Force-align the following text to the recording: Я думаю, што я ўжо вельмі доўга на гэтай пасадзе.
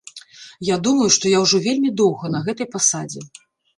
Я 0.69 0.77
думаю, 0.87 1.09
што 1.15 1.25
я 1.33 1.41
ўжо 1.45 1.57
вельмі 1.67 1.91
доўга 2.01 2.33
на 2.37 2.45
гэтай 2.49 2.67
пасадзе. 2.77 3.21